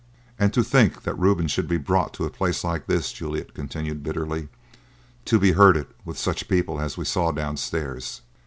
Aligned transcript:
"And 0.39 0.51
to 0.55 0.63
think 0.63 1.03
that 1.03 1.13
Reuben 1.15 1.47
should 1.47 1.67
be 1.67 1.77
brought 1.77 2.11
to 2.15 2.23
a 2.25 2.31
place 2.31 2.63
like 2.63 2.87
this!" 2.87 3.11
Juliet 3.13 3.53
continued 3.53 4.01
bitterly; 4.01 4.47
"to 5.25 5.37
be 5.37 5.51
herded 5.51 5.85
with 6.05 6.17
such 6.17 6.47
people 6.47 6.79
as 6.81 6.97
we 6.97 7.05
saw 7.05 7.29
downstairs!" 7.29 8.23